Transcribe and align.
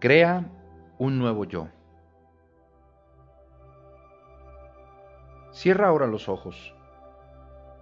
Crea 0.00 0.46
un 0.98 1.18
nuevo 1.18 1.44
yo. 1.44 1.68
Cierra 5.52 5.88
ahora 5.88 6.06
los 6.06 6.30
ojos. 6.30 6.74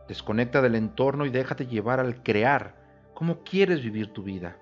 Desconecta 0.08 0.60
del 0.60 0.74
entorno 0.74 1.26
y 1.26 1.30
déjate 1.30 1.68
llevar 1.68 2.00
al 2.00 2.24
crear 2.24 2.74
cómo 3.14 3.44
quieres 3.44 3.84
vivir 3.84 4.12
tu 4.12 4.24
vida. 4.24 4.56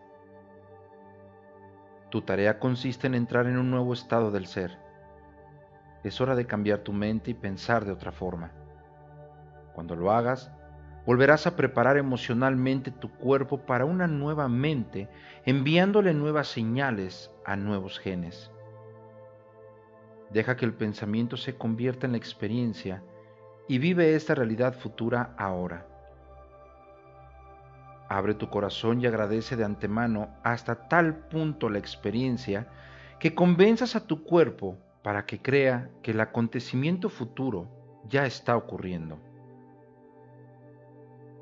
Tu 2.11 2.21
tarea 2.21 2.59
consiste 2.59 3.07
en 3.07 3.15
entrar 3.15 3.47
en 3.47 3.57
un 3.57 3.71
nuevo 3.71 3.95
estado 3.95 4.31
del 4.31 4.47
ser. 4.47 4.77
Es 6.05 6.21
hora 6.21 6.35
de 6.35 6.47
cambiar 6.47 6.81
tu 6.81 6.93
mente 6.93 7.31
y 7.31 7.35
pensar 7.35 7.87
de 7.87 7.93
otra 7.93 8.13
forma. 8.13 8.53
Cuando 9.73 9.97
lo 9.97 10.13
hagas, 10.13 10.53
volverás 11.07 11.47
a 11.47 11.55
preparar 11.55 11.97
emocionalmente 11.97 12.91
tu 12.91 13.11
cuerpo 13.13 13.59
para 13.59 13.85
una 13.85 14.09
nueva 14.09 14.49
mente, 14.49 15.09
enviándole 15.45 16.13
nuevas 16.13 16.49
señales 16.49 17.31
a 17.45 17.55
nuevos 17.55 18.01
genes. 18.01 18.51
Deja 20.31 20.57
que 20.57 20.65
el 20.65 20.75
pensamiento 20.75 21.37
se 21.37 21.57
convierta 21.57 22.07
en 22.07 22.13
la 22.13 22.19
experiencia 22.19 23.03
y 23.69 23.79
vive 23.79 24.17
esta 24.17 24.35
realidad 24.35 24.75
futura 24.75 25.35
ahora. 25.39 25.87
Abre 28.09 28.35
tu 28.35 28.51
corazón 28.51 29.01
y 29.01 29.07
agradece 29.07 29.57
de 29.57 29.65
antemano 29.65 30.29
hasta 30.43 30.89
tal 30.89 31.15
punto 31.29 31.69
la 31.69 31.79
experiencia 31.79 32.67
que 33.19 33.35
convenzas 33.35 33.97
a 33.97 34.07
tu 34.07 34.25
cuerpo 34.25 34.77
para 35.03 35.25
que 35.27 35.41
crea 35.41 35.91
que 36.03 36.11
el 36.11 36.21
acontecimiento 36.21 37.09
futuro 37.09 37.69
ya 38.09 38.27
está 38.27 38.57
ocurriendo. 38.57 39.19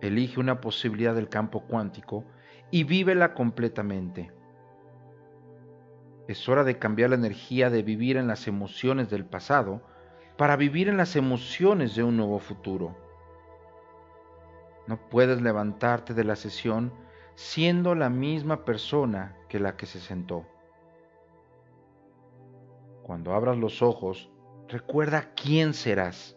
Elige 0.05 0.39
una 0.39 0.61
posibilidad 0.61 1.15
del 1.15 1.31
campo 1.31 1.61
cuántico 1.61 2.27
y 2.71 2.85
vívela 2.85 3.33
completamente. 3.33 4.31
Es 6.29 6.47
hora 6.47 6.63
de 6.63 6.79
cambiar 6.79 7.09
la 7.09 7.17
energía 7.17 7.71
de 7.71 7.83
vivir 7.83 8.19
en 8.19 8.27
las 8.27 8.47
emociones 8.47 9.09
del 9.09 9.25
pasado 9.25 9.81
para 10.37 10.57
vivir 10.57 10.91
en 10.91 10.99
las 10.99 11.17
emociones 11.17 11.95
de 11.95 12.03
un 12.03 12.19
nuevo 12.19 12.39
futuro. 12.39 12.95
No 14.87 15.09
puedes 15.09 15.41
levantarte 15.41 16.13
de 16.13 16.25
la 16.25 16.37
sesión 16.37 16.93
siendo 17.35 17.95
la 17.95 18.11
misma 18.11 18.67
persona 18.67 19.35
que 19.49 19.59
la 19.59 19.75
que 19.75 19.87
se 19.87 20.01
sentó. 20.01 20.45
Cuando 23.05 23.33
abras 23.33 23.57
los 23.57 23.81
ojos, 23.81 24.31
recuerda 24.69 25.33
quién 25.35 25.73
serás. 25.73 26.37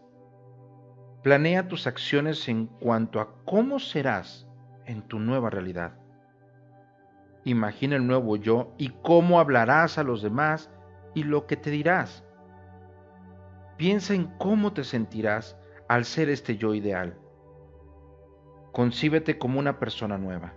Planea 1.27 1.67
tus 1.67 1.87
acciones 1.87 2.47
en 2.47 2.67
cuanto 2.67 3.19
a 3.19 3.27
cómo 3.43 3.79
serás 3.79 4.47
en 4.85 5.01
tu 5.01 5.19
nueva 5.19 5.49
realidad. 5.49 5.91
Imagina 7.43 7.97
el 7.97 8.07
nuevo 8.07 8.37
yo 8.37 8.73
y 8.77 8.93
cómo 9.01 9.41
hablarás 9.41 9.97
a 9.97 10.03
los 10.03 10.21
demás 10.21 10.71
y 11.13 11.23
lo 11.23 11.45
que 11.45 11.57
te 11.57 11.69
dirás. 11.69 12.23
Piensa 13.75 14.13
en 14.13 14.27
cómo 14.37 14.71
te 14.71 14.85
sentirás 14.85 15.57
al 15.89 16.05
ser 16.05 16.29
este 16.29 16.55
yo 16.55 16.73
ideal. 16.73 17.17
Concíbete 18.71 19.37
como 19.37 19.59
una 19.59 19.79
persona 19.79 20.17
nueva, 20.17 20.53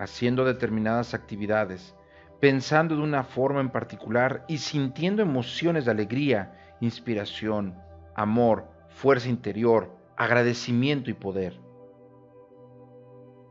haciendo 0.00 0.44
determinadas 0.44 1.14
actividades, 1.14 1.94
pensando 2.40 2.96
de 2.96 3.02
una 3.02 3.22
forma 3.22 3.60
en 3.60 3.70
particular 3.70 4.44
y 4.48 4.58
sintiendo 4.58 5.22
emociones 5.22 5.84
de 5.84 5.92
alegría, 5.92 6.74
inspiración, 6.80 7.78
amor, 8.16 8.76
fuerza 8.98 9.28
interior, 9.28 9.96
agradecimiento 10.16 11.08
y 11.08 11.14
poder. 11.14 11.60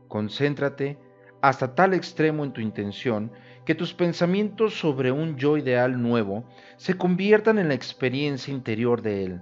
Concéntrate 0.06 0.98
hasta 1.40 1.74
tal 1.74 1.94
extremo 1.94 2.44
en 2.44 2.52
tu 2.52 2.60
intención 2.60 3.32
que 3.64 3.74
tus 3.74 3.94
pensamientos 3.94 4.78
sobre 4.78 5.10
un 5.10 5.36
yo 5.36 5.56
ideal 5.56 6.02
nuevo 6.02 6.44
se 6.76 6.98
conviertan 6.98 7.58
en 7.58 7.68
la 7.68 7.74
experiencia 7.74 8.52
interior 8.52 9.00
de 9.00 9.24
él. 9.24 9.40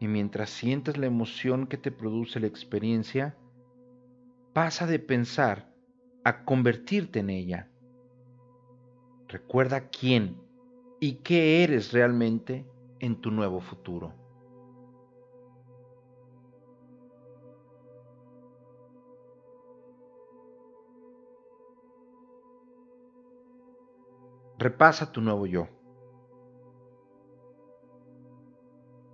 Y 0.00 0.06
mientras 0.06 0.50
sientes 0.50 0.98
la 0.98 1.06
emoción 1.06 1.66
que 1.66 1.78
te 1.78 1.90
produce 1.90 2.38
la 2.38 2.46
experiencia, 2.46 3.36
pasa 4.52 4.86
de 4.86 4.98
pensar 4.98 5.72
a 6.24 6.44
convertirte 6.44 7.20
en 7.20 7.30
ella. 7.30 7.70
Recuerda 9.28 9.88
quién 9.88 10.36
y 11.00 11.22
qué 11.22 11.64
eres 11.64 11.90
realmente 11.92 12.66
en 13.00 13.18
tu 13.22 13.30
nuevo 13.30 13.60
futuro. 13.60 14.27
Repasa 24.58 25.12
tu 25.12 25.20
nuevo 25.20 25.46
yo. 25.46 25.68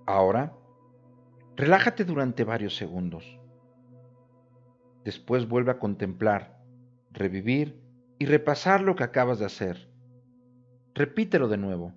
Ahora, 0.07 0.57
relájate 1.57 2.05
durante 2.05 2.45
varios 2.45 2.77
segundos. 2.77 3.39
Después 5.05 5.49
vuelve 5.49 5.71
a 5.71 5.79
contemplar, 5.79 6.63
revivir 7.11 7.81
y 8.19 8.27
repasar 8.27 8.81
lo 8.81 8.97
que 8.97 9.05
acabas 9.05 9.39
de 9.39 9.47
hacer. 9.47 9.91
Repítelo 10.95 11.49
de 11.49 11.59
nuevo. 11.59 11.93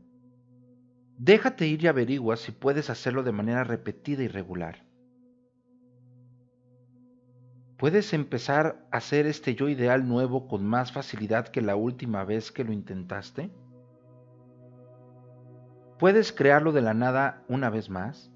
Déjate 1.18 1.68
ir 1.68 1.84
y 1.84 1.88
averigua 1.88 2.36
si 2.36 2.52
puedes 2.52 2.90
hacerlo 2.90 3.24
de 3.24 3.32
manera 3.32 3.64
repetida 3.64 4.24
y 4.24 4.28
regular. 4.28 4.87
¿Puedes 7.78 8.14
empezar 8.14 8.84
a 8.92 8.98
hacer 8.98 9.28
este 9.28 9.54
yo 9.54 9.70
ideal 9.70 10.08
nuevo 10.08 10.48
con 10.48 10.66
más 10.66 10.92
facilidad 10.92 11.50
que 11.50 11.62
la 11.62 11.76
última 11.76 12.24
vez 12.26 12.52
que 12.52 12.64
lo 12.64 12.74
intentaste? 12.74 13.52
¿Puedes 16.00 16.32
crearlo 16.34 16.72
de 16.72 16.82
la 16.82 16.96
nada 16.96 17.44
una 17.48 17.70
vez 17.70 17.92
más? 17.92 18.32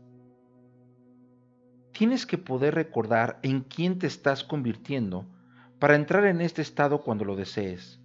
Tienes 1.92 2.28
que 2.28 2.38
poder 2.38 2.76
recordar 2.76 3.40
en 3.42 3.62
quién 3.62 3.98
te 3.98 4.06
estás 4.06 4.44
convirtiendo 4.44 5.26
para 5.80 5.96
entrar 5.96 6.26
en 6.26 6.40
este 6.42 6.62
estado 6.62 7.02
cuando 7.02 7.26
lo 7.26 7.36
desees. 7.36 8.00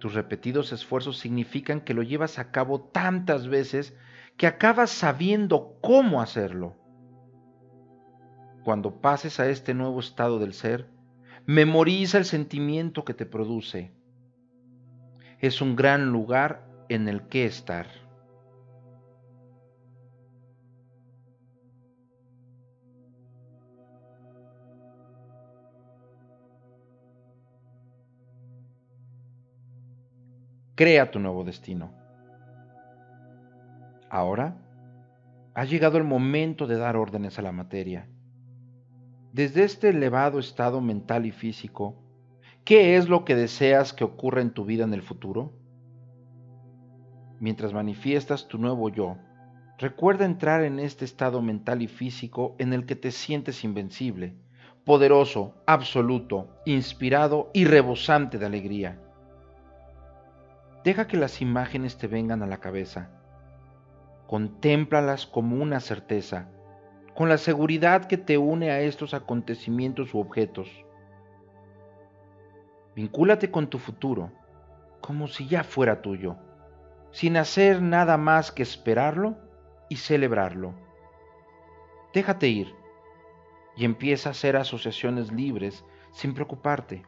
Tus 0.00 0.14
repetidos 0.14 0.72
esfuerzos 0.72 1.18
significan 1.18 1.80
que 1.80 1.94
lo 1.94 2.02
llevas 2.02 2.40
a 2.40 2.50
cabo 2.50 2.80
tantas 2.80 3.46
veces 3.46 3.96
que 4.36 4.48
acabas 4.48 4.90
sabiendo 4.90 5.78
cómo 5.80 6.20
hacerlo 6.20 6.83
cuando 8.64 9.00
pases 9.00 9.38
a 9.38 9.48
este 9.48 9.74
nuevo 9.74 10.00
estado 10.00 10.38
del 10.38 10.54
ser, 10.54 10.88
memoriza 11.46 12.16
el 12.16 12.24
sentimiento 12.24 13.04
que 13.04 13.12
te 13.12 13.26
produce. 13.26 13.92
Es 15.38 15.60
un 15.60 15.76
gran 15.76 16.10
lugar 16.10 16.66
en 16.88 17.06
el 17.06 17.28
que 17.28 17.44
estar. 17.44 17.86
Crea 30.74 31.10
tu 31.10 31.20
nuevo 31.20 31.44
destino. 31.44 31.92
Ahora 34.10 34.56
ha 35.54 35.64
llegado 35.64 35.98
el 35.98 36.04
momento 36.04 36.66
de 36.66 36.78
dar 36.78 36.96
órdenes 36.96 37.38
a 37.38 37.42
la 37.42 37.52
materia 37.52 38.08
desde 39.34 39.64
este 39.64 39.88
elevado 39.88 40.38
estado 40.38 40.80
mental 40.80 41.26
y 41.26 41.32
físico, 41.32 41.96
¿qué 42.64 42.96
es 42.96 43.08
lo 43.08 43.24
que 43.24 43.34
deseas 43.34 43.92
que 43.92 44.04
ocurra 44.04 44.40
en 44.40 44.52
tu 44.52 44.64
vida 44.64 44.84
en 44.84 44.94
el 44.94 45.02
futuro? 45.02 45.52
Mientras 47.40 47.72
manifiestas 47.72 48.46
tu 48.46 48.58
nuevo 48.58 48.90
yo, 48.90 49.16
recuerda 49.76 50.24
entrar 50.24 50.62
en 50.62 50.78
este 50.78 51.04
estado 51.04 51.42
mental 51.42 51.82
y 51.82 51.88
físico 51.88 52.54
en 52.60 52.72
el 52.72 52.86
que 52.86 52.94
te 52.94 53.10
sientes 53.10 53.64
invencible, 53.64 54.36
poderoso, 54.84 55.56
absoluto, 55.66 56.60
inspirado 56.64 57.50
y 57.52 57.64
rebosante 57.64 58.38
de 58.38 58.46
alegría. 58.46 59.00
Deja 60.84 61.08
que 61.08 61.16
las 61.16 61.42
imágenes 61.42 61.98
te 61.98 62.06
vengan 62.06 62.44
a 62.44 62.46
la 62.46 62.58
cabeza. 62.58 63.10
Contémplalas 64.28 65.26
como 65.26 65.60
una 65.60 65.80
certeza 65.80 66.50
con 67.14 67.28
la 67.28 67.38
seguridad 67.38 68.06
que 68.06 68.18
te 68.18 68.38
une 68.38 68.70
a 68.70 68.80
estos 68.80 69.14
acontecimientos 69.14 70.12
u 70.14 70.18
objetos. 70.18 70.68
Vincúlate 72.94 73.50
con 73.50 73.68
tu 73.68 73.78
futuro 73.78 74.32
como 75.00 75.28
si 75.28 75.46
ya 75.46 75.64
fuera 75.64 76.00
tuyo, 76.00 76.36
sin 77.10 77.36
hacer 77.36 77.82
nada 77.82 78.16
más 78.16 78.50
que 78.50 78.62
esperarlo 78.62 79.36
y 79.88 79.96
celebrarlo. 79.96 80.74
Déjate 82.12 82.48
ir 82.48 82.74
y 83.76 83.84
empieza 83.84 84.30
a 84.30 84.32
hacer 84.32 84.56
asociaciones 84.56 85.30
libres 85.30 85.84
sin 86.12 86.34
preocuparte. 86.34 87.04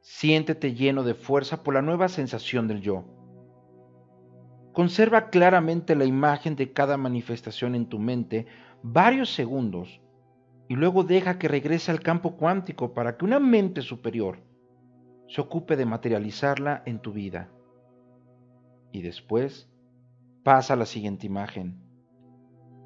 Siéntete 0.00 0.74
lleno 0.74 1.02
de 1.02 1.14
fuerza 1.14 1.62
por 1.62 1.74
la 1.74 1.82
nueva 1.82 2.08
sensación 2.08 2.66
del 2.66 2.80
yo 2.80 3.04
Conserva 4.78 5.28
claramente 5.30 5.96
la 5.96 6.04
imagen 6.04 6.54
de 6.54 6.72
cada 6.72 6.96
manifestación 6.96 7.74
en 7.74 7.86
tu 7.86 7.98
mente 7.98 8.46
varios 8.80 9.34
segundos 9.34 10.00
y 10.68 10.76
luego 10.76 11.02
deja 11.02 11.36
que 11.36 11.48
regrese 11.48 11.90
al 11.90 11.98
campo 11.98 12.36
cuántico 12.36 12.94
para 12.94 13.16
que 13.16 13.24
una 13.24 13.40
mente 13.40 13.82
superior, 13.82 14.38
se 15.26 15.40
ocupe 15.40 15.74
de 15.74 15.84
materializarla 15.84 16.84
en 16.86 17.00
tu 17.00 17.12
vida. 17.12 17.50
Y 18.92 19.02
después 19.02 19.68
pasa 20.44 20.74
a 20.74 20.76
la 20.76 20.86
siguiente 20.86 21.26
imagen. 21.26 21.82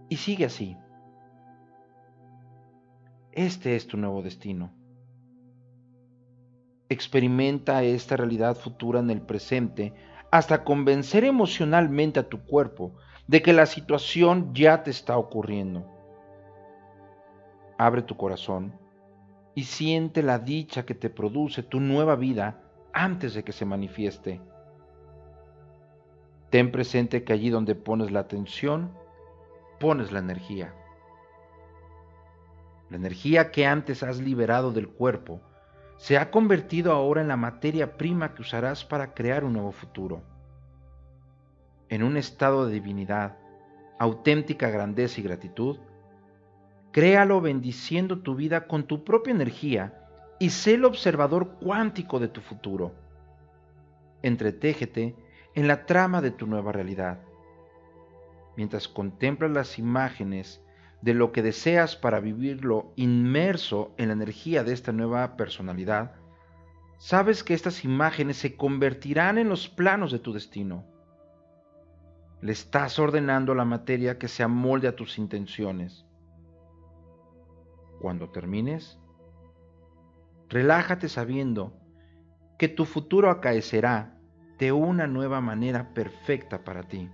Y 0.08 0.16
sigue 0.16 0.46
así. 0.46 0.78
Este 3.32 3.76
es 3.76 3.86
tu 3.86 3.98
nuevo 3.98 4.22
destino. 4.22 4.72
Experimenta 6.88 7.82
esta 7.82 8.16
realidad 8.16 8.56
futura 8.56 9.00
en 9.00 9.10
el 9.10 9.20
presente 9.20 9.92
hasta 10.32 10.64
convencer 10.64 11.24
emocionalmente 11.24 12.18
a 12.18 12.28
tu 12.28 12.42
cuerpo 12.42 12.94
de 13.26 13.42
que 13.42 13.52
la 13.52 13.66
situación 13.66 14.54
ya 14.54 14.82
te 14.82 14.90
está 14.90 15.18
ocurriendo. 15.18 15.86
Abre 17.76 18.00
tu 18.00 18.16
corazón 18.16 18.72
y 19.54 19.64
siente 19.64 20.22
la 20.22 20.38
dicha 20.38 20.86
que 20.86 20.94
te 20.94 21.10
produce 21.10 21.62
tu 21.62 21.80
nueva 21.80 22.16
vida 22.16 22.62
antes 22.94 23.34
de 23.34 23.44
que 23.44 23.52
se 23.52 23.66
manifieste. 23.66 24.40
Ten 26.48 26.72
presente 26.72 27.24
que 27.24 27.34
allí 27.34 27.50
donde 27.50 27.74
pones 27.74 28.10
la 28.10 28.20
atención, 28.20 28.90
pones 29.78 30.12
la 30.12 30.20
energía. 30.20 30.74
La 32.88 32.96
energía 32.96 33.50
que 33.50 33.66
antes 33.66 34.02
has 34.02 34.18
liberado 34.18 34.72
del 34.72 34.88
cuerpo 34.88 35.42
se 36.02 36.18
ha 36.18 36.32
convertido 36.32 36.90
ahora 36.90 37.20
en 37.20 37.28
la 37.28 37.36
materia 37.36 37.96
prima 37.96 38.34
que 38.34 38.42
usarás 38.42 38.84
para 38.84 39.14
crear 39.14 39.44
un 39.44 39.52
nuevo 39.52 39.70
futuro. 39.70 40.24
En 41.88 42.02
un 42.02 42.16
estado 42.16 42.66
de 42.66 42.72
divinidad, 42.72 43.36
auténtica 44.00 44.68
grandeza 44.68 45.20
y 45.20 45.22
gratitud, 45.22 45.78
Créalo 46.90 47.40
bendiciendo 47.40 48.18
tu 48.18 48.34
vida 48.34 48.66
con 48.66 48.82
tu 48.88 49.04
propia 49.04 49.30
energía 49.30 49.94
y 50.40 50.50
sé 50.50 50.74
el 50.74 50.84
observador 50.84 51.54
cuántico 51.60 52.18
de 52.18 52.26
tu 52.26 52.40
futuro. 52.40 52.96
Entretégete 54.22 55.14
en 55.54 55.68
la 55.68 55.86
trama 55.86 56.20
de 56.20 56.32
tu 56.32 56.48
nueva 56.48 56.72
realidad. 56.72 57.20
Mientras 58.56 58.88
contemplas 58.88 59.52
las 59.52 59.78
imágenes 59.78 60.60
de 61.02 61.14
lo 61.14 61.32
que 61.32 61.42
deseas 61.42 61.96
para 61.96 62.20
vivirlo 62.20 62.92
inmerso 62.96 63.92
en 63.98 64.08
la 64.08 64.14
energía 64.14 64.64
de 64.64 64.72
esta 64.72 64.92
nueva 64.92 65.36
personalidad, 65.36 66.14
sabes 66.98 67.42
que 67.42 67.54
estas 67.54 67.84
imágenes 67.84 68.36
se 68.38 68.56
convertirán 68.56 69.36
en 69.36 69.48
los 69.48 69.68
planos 69.68 70.12
de 70.12 70.20
tu 70.20 70.32
destino. 70.32 70.84
Le 72.40 72.52
estás 72.52 72.98
ordenando 72.98 73.52
a 73.52 73.56
la 73.56 73.64
materia 73.64 74.18
que 74.18 74.28
se 74.28 74.42
amolde 74.42 74.88
a 74.88 74.96
tus 74.96 75.18
intenciones 75.18 76.06
cuando 78.00 78.30
termines, 78.30 78.98
relájate 80.48 81.08
sabiendo 81.08 81.72
que 82.58 82.68
tu 82.68 82.84
futuro 82.84 83.30
acaecerá 83.30 84.18
de 84.58 84.72
una 84.72 85.06
nueva 85.06 85.40
manera 85.40 85.94
perfecta 85.94 86.64
para 86.64 86.82
ti. 86.82 87.08